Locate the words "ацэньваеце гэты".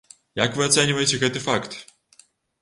0.69-1.45